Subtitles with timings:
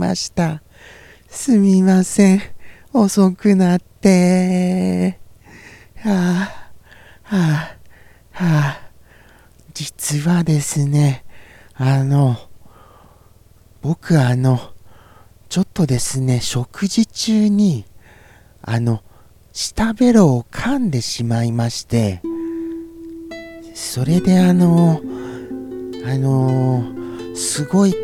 [0.00, 0.62] ました。
[1.28, 2.42] すみません。
[2.94, 5.20] 遅くなって。
[5.96, 6.70] はあ、
[7.22, 7.76] はあ、は
[8.32, 8.90] あ。
[9.74, 11.24] 実はですね、
[11.74, 12.36] あの、
[13.82, 14.72] 僕あの、
[15.50, 17.84] ちょっとですね、食事中に、
[18.62, 19.02] あの、
[19.52, 22.22] 舌ベロを噛んでしまいまして、
[23.74, 25.02] それであの、
[26.06, 26.82] あの
[27.34, 27.94] すごい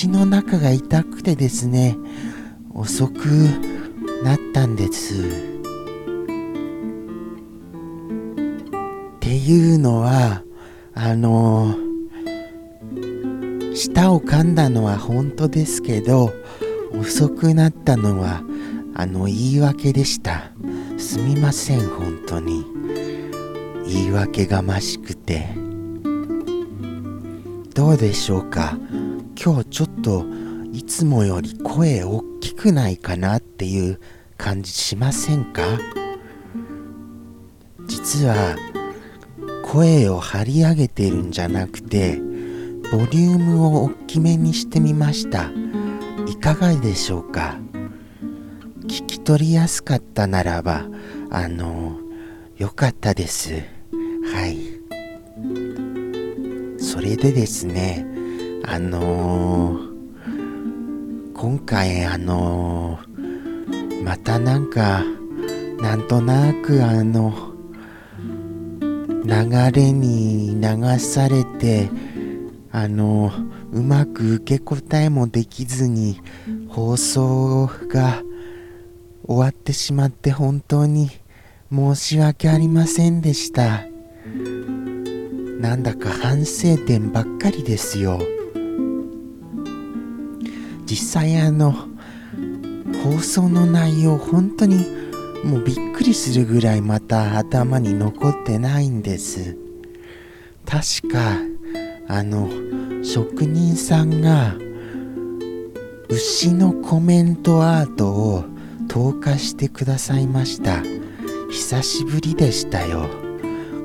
[0.00, 1.94] 口の中が痛くてですね、
[2.72, 3.18] 遅く
[4.24, 5.12] なったんです。
[5.12, 5.18] っ
[9.20, 10.42] ていうのは、
[10.94, 11.74] あの
[13.74, 16.32] 舌を噛んだのは本当ですけど、
[16.98, 18.42] 遅くなったのは、
[18.94, 20.50] あの、言い訳でした。
[20.96, 22.64] すみません、本当に。
[23.86, 25.46] 言い訳がましくて。
[27.74, 28.78] どうでしょうか？
[29.42, 30.26] 今日ちょっと
[30.70, 33.98] いつもより声大きくないかなっていう
[34.36, 35.62] 感じしませんか？
[37.86, 38.54] 実は
[39.64, 42.16] 声を張り上げてるんじゃなくて
[42.92, 45.50] ボリュームを大きめにしてみました。
[46.28, 47.56] いかがでしょうか？
[48.82, 50.84] 聞き取りやすかったならば
[51.30, 51.98] あの
[52.58, 53.54] よかったです。
[54.34, 54.58] はい。
[56.78, 58.06] それでですね、
[58.72, 65.02] あのー、今回あのー、またなんか、
[65.80, 67.34] なんとなくあの、
[69.24, 71.90] 流れに流されて、
[72.70, 73.32] あの、
[73.72, 76.20] うまく受け答えもできずに
[76.68, 78.22] 放送が
[79.26, 81.10] 終わってしまって本当に
[81.72, 83.80] 申し訳ありませんでした。
[85.58, 88.20] なんだか反省点ばっかりですよ
[90.90, 91.72] 実際あの
[93.04, 94.84] 放送の内容本当に
[95.44, 99.56] もうびっくりするぐらいまた頭に残ってないんです。
[100.66, 101.36] 確か
[102.08, 102.48] あの
[103.04, 104.56] 職人さんが
[106.08, 108.44] 牛のコメントアートを
[108.88, 110.82] 投下してくださいました。
[111.52, 113.08] 久しぶりでしたよ。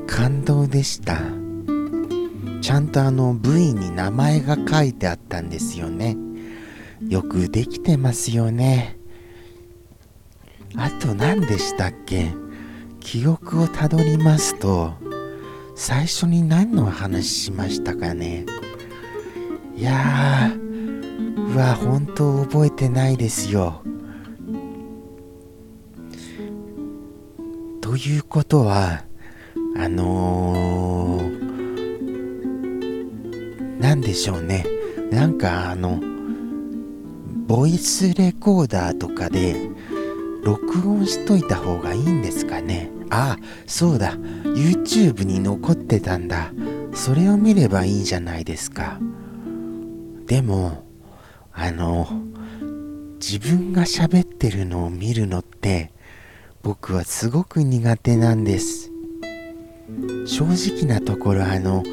[0.08, 1.22] 感動でした。
[2.62, 6.25] ちゃんとあの部位に名前が書いてあったんですよね。
[7.10, 8.98] よくできてますよね。
[10.76, 12.34] あと何でしたっけ？
[13.00, 14.94] 記憶をたどりますと
[15.76, 18.46] 最初に何の話しましたかね？
[19.76, 23.82] いやーうわ本当覚えてないですよ。
[27.82, 29.06] ということは
[29.78, 31.46] あのー
[33.80, 34.66] 何でしょうね。
[35.12, 36.02] なんかあの
[37.48, 39.70] ボイスレコーダーとかで
[40.44, 42.92] 録音しといた方がいいんですかね。
[43.10, 44.14] ああそうだ。
[44.44, 46.52] YouTube に残ってたんだ。
[46.94, 49.00] それを見ればいいじゃないですか。
[50.26, 50.84] でも
[51.52, 52.08] あの
[53.16, 55.92] 自分が喋ってるのを見るのって
[56.64, 58.92] 僕はすごく苦手なんです。
[60.26, 61.84] 正直なところあの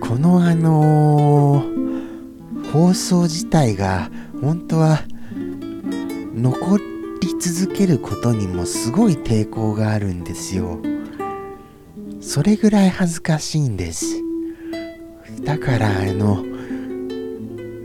[0.00, 4.10] このあのー、放送自体が
[4.40, 5.00] 本当は
[6.34, 6.84] 残り
[7.40, 10.80] 続けることにもすごい抵抗があるんですよ。
[12.20, 14.22] それぐらい恥ずかしいんです。
[15.44, 16.44] だからあの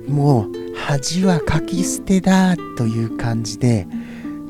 [0.07, 3.87] もう恥はかき捨てだという感じで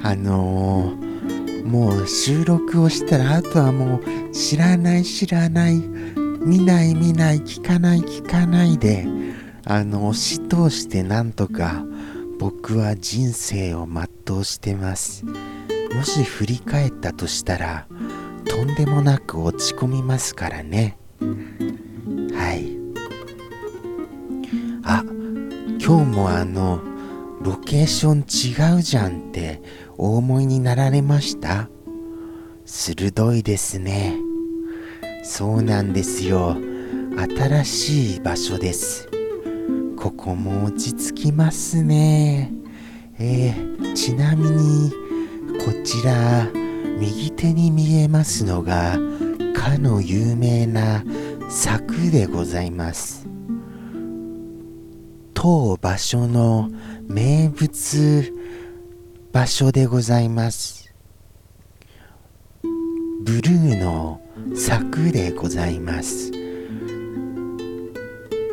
[0.02, 5.76] あのー、もう収録をしたらあとはもう知らない知らない
[6.46, 9.08] 見ない見ない聞かない聞かないで
[9.66, 11.84] あの押し通してなんとか
[12.40, 15.26] 僕は人生を全うしてます。
[15.26, 17.88] もし振り返ったとしたら
[18.46, 20.98] とんでもなく落ち込みますからね。
[21.20, 22.78] はい。
[24.84, 25.04] あ
[25.80, 26.82] 今日もあの
[27.42, 29.62] ロケーション違うじゃんって
[29.98, 31.70] お思いになられました？
[32.66, 34.18] 鋭いですね。
[35.24, 36.58] そうなんですよ。
[37.18, 39.10] 新しい場所です。
[40.06, 42.52] ここも落ち着きますね。
[43.18, 44.92] えー、ちなみに
[45.66, 46.48] こちら
[47.00, 49.00] 右手に見えますのが
[49.56, 51.04] かの有名な
[51.50, 53.28] 柵でございます。
[55.34, 56.70] 当場所の
[57.08, 58.32] 名物
[59.34, 60.94] 場所でございます。
[63.24, 64.22] ブルーの
[64.56, 66.45] 柵でございます。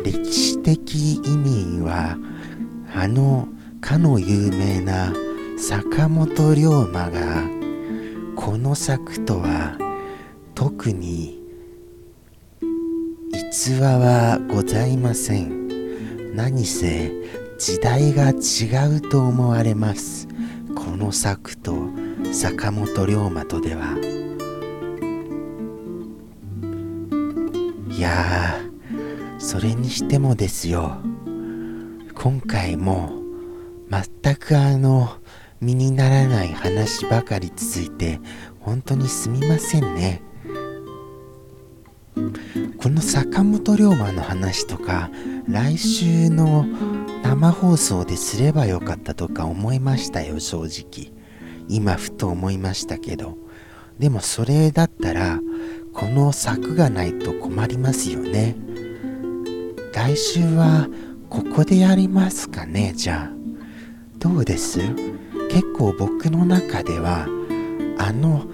[0.04, 2.16] 歴史的意味は
[2.94, 3.48] あの
[3.80, 5.12] かの有名な
[5.58, 7.44] 坂本龍馬が
[8.36, 9.78] この作とは
[10.54, 11.40] 特に
[13.32, 15.62] 逸話はございません。
[16.34, 17.12] 何せ
[17.58, 20.26] 時代が違うと思われます。
[20.74, 21.88] この作と
[22.32, 23.96] 坂本龍馬とでは。
[27.90, 28.51] いや
[29.52, 30.96] それにしてもですよ。
[32.14, 33.12] 今回も
[33.90, 35.18] 全くあの
[35.60, 38.18] 身にならない話ばかり続いて
[38.60, 40.22] 本当にすみませんね。
[42.78, 45.10] この坂本龍馬の話とか
[45.46, 46.64] 来週の
[47.22, 51.12] 生放送ですればよかったとか思いましたよ正直。
[51.68, 53.36] 今ふと思いましたけど。
[53.98, 55.38] でもそれだったら
[55.92, 58.56] この柵がないと困りますよね。
[59.94, 60.88] 来週は
[61.30, 62.92] ここでやりますかね？
[62.96, 63.36] じゃあ。
[64.18, 64.80] どうです？
[65.50, 67.26] 結構僕の中では
[67.98, 68.46] あの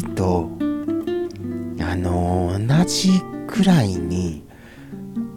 [0.00, 0.50] 橋と
[1.80, 3.10] あの同じ
[3.46, 4.44] くらいに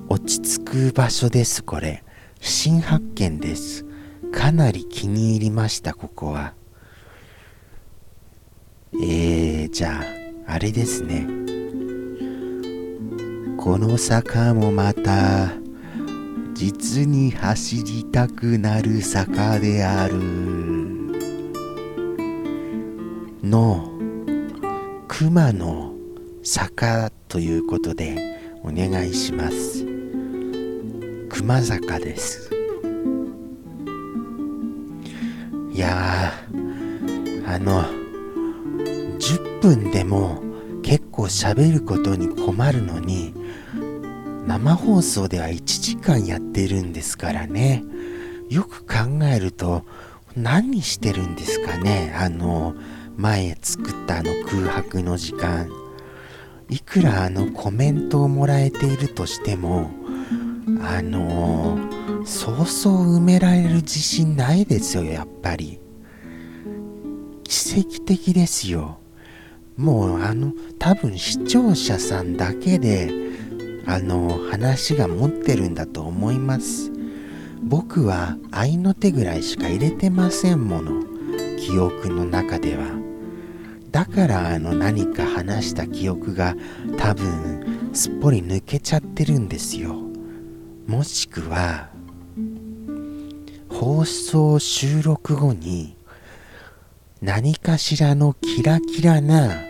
[0.10, 2.04] 落ち着く場所ですこれ。
[2.40, 3.86] 新発見です。
[4.32, 6.54] かなり気に入りましたここは。
[8.94, 10.04] えー、じゃ
[10.48, 11.28] ああれですね。
[13.58, 15.52] この坂もまた
[16.54, 20.16] 実に走りたくなる坂である。
[23.44, 23.92] の
[25.08, 25.94] 熊の
[26.44, 29.86] 坂ということでお願いします。
[31.30, 32.52] 熊坂です。
[35.74, 36.32] いや
[37.46, 37.84] あの
[39.20, 40.47] 10分でも
[40.88, 43.34] 結構喋ることに困るのに
[44.48, 47.84] 生放送では1時間やってるんですからね。
[48.50, 49.84] よく考えると
[50.38, 52.16] 何してるんですかね？
[52.18, 52.74] あの
[53.18, 55.70] 前作ったあの空白の時間。
[56.70, 59.92] いくらあのコメントをもらえているとしても
[60.82, 65.82] あのー、そうそう埋められる自信ないですよやっぱり。
[67.44, 69.00] 奇跡的ですよ。
[69.78, 73.12] もうあの多分視聴者さんだけで
[73.86, 76.92] あの話が持ってるんだと思います。
[77.62, 81.04] 僕は愛の手ぐらいしか入れてませんもの
[81.58, 82.86] 記憶の中では。
[83.92, 86.56] だからあの何か話した記憶が
[86.98, 89.96] 多分すっぽり抜けちゃってるんですよ。
[90.88, 91.90] もしくは
[93.70, 95.96] 放送収録後に
[97.22, 99.67] 何かしらのキラキラな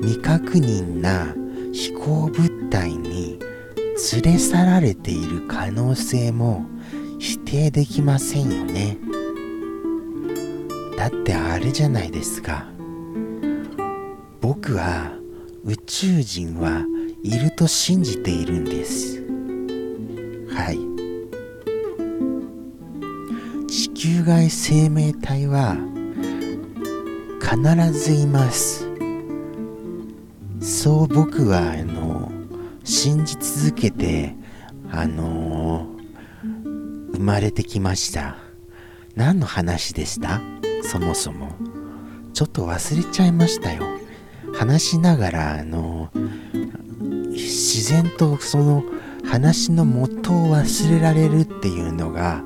[0.00, 1.34] 未確認な
[1.72, 3.38] 飛行物体に
[4.12, 6.66] 連れ去られている可能性も
[7.18, 8.98] 否定できませんよね。
[10.96, 12.66] だってあれじゃないですか。
[14.40, 15.12] 僕は
[15.64, 16.84] 宇宙人は
[17.22, 19.24] いると信じているんです。
[20.50, 20.78] はい。
[23.66, 25.76] 地球外生命体は
[27.40, 28.83] 必ずいます。
[30.64, 32.32] そう僕はあの
[32.84, 34.34] 信じ続けて
[34.90, 38.36] あのー、生まれてきました。
[39.14, 40.40] 何の話でした？
[40.82, 41.52] そもそも。
[42.32, 43.84] ちょっと忘れちゃいましたよ。
[44.54, 48.84] 話しながらあのー、自然とその
[49.22, 52.42] 話の元を忘れられるっていうのが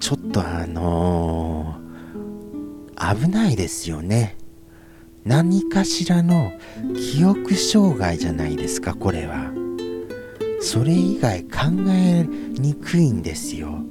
[0.00, 4.36] ちょっとあのー、危ないですよね。
[5.28, 6.52] 何かしらの
[6.96, 9.52] 記憶障害じゃないですかこれは。
[10.62, 11.48] それ以外考
[11.88, 13.84] えにくいんですよ。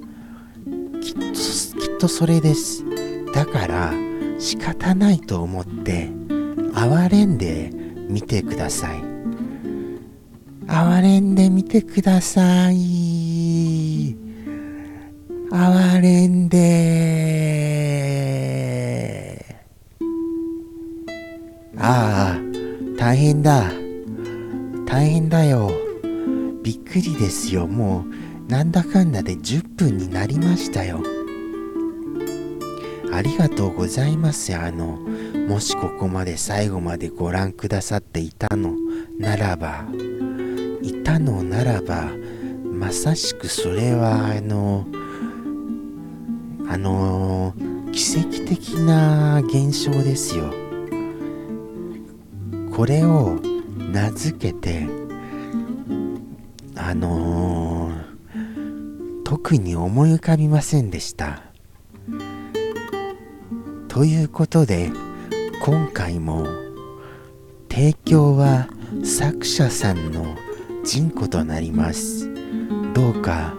[0.99, 2.83] きっときっとそれです。
[3.35, 3.93] だから
[4.39, 6.09] 仕方ないと思って
[6.73, 7.69] 哀れんで
[8.09, 9.03] みてください。
[10.67, 14.17] 哀れんでみてください。
[15.51, 17.16] 哀れんで
[21.89, 22.39] ああ、
[22.97, 23.71] 大変だ。
[24.85, 25.71] 大変だよ。
[26.61, 27.65] びっくりですよ。
[27.65, 28.03] も
[28.45, 31.01] う、なんだかんだで10分になりましたよ。
[33.13, 34.99] ありがとうございますあの、
[35.47, 38.73] もしここまで最後までご覧くださっていたの
[39.17, 39.85] ならば、
[40.81, 42.11] いたのならば、
[42.65, 44.85] まさしくそれはあの、
[46.67, 47.53] あの、
[47.93, 50.66] 奇跡的な現象ですよ。
[52.77, 53.39] これを
[53.91, 54.85] 名付けて
[56.75, 61.41] あのー、特に思い浮かびませんでした。
[63.87, 64.91] ということで
[65.63, 66.45] 今回も
[67.67, 68.67] 提供は
[69.03, 70.37] 作者さんの
[70.83, 72.31] 人コとなります。
[72.93, 73.55] どうか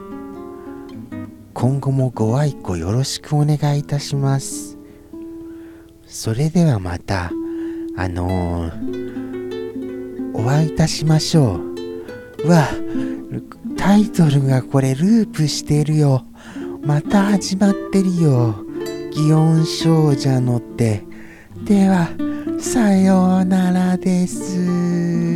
[1.54, 4.78] 今後もご愛顧よろしくお願いいたします。
[6.06, 7.32] それではまた
[8.00, 9.07] あのー、
[10.38, 11.60] お会いいたしましょ
[12.44, 12.48] う。
[12.48, 12.68] わ
[13.76, 16.24] タイトルがこれループしてるよ。
[16.82, 18.54] また始まってるよ。
[19.12, 21.02] 祇園少女のって
[21.64, 22.08] では
[22.60, 25.27] さようならです。